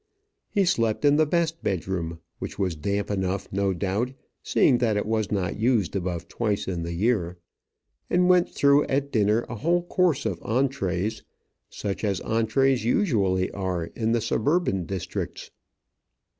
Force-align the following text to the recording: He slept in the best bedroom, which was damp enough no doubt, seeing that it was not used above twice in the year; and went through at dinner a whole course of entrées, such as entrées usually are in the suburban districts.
He 0.49 0.65
slept 0.65 1.05
in 1.05 1.17
the 1.17 1.27
best 1.27 1.61
bedroom, 1.61 2.21
which 2.39 2.57
was 2.57 2.75
damp 2.75 3.11
enough 3.11 3.47
no 3.53 3.71
doubt, 3.71 4.13
seeing 4.41 4.79
that 4.79 4.97
it 4.97 5.05
was 5.05 5.31
not 5.31 5.59
used 5.59 5.95
above 5.95 6.27
twice 6.27 6.67
in 6.67 6.81
the 6.81 6.93
year; 6.93 7.37
and 8.09 8.27
went 8.27 8.49
through 8.49 8.85
at 8.85 9.11
dinner 9.11 9.45
a 9.47 9.53
whole 9.57 9.83
course 9.83 10.25
of 10.25 10.39
entrées, 10.39 11.21
such 11.69 12.03
as 12.03 12.19
entrées 12.21 12.83
usually 12.83 13.51
are 13.51 13.83
in 13.93 14.11
the 14.11 14.21
suburban 14.21 14.85
districts. 14.87 15.51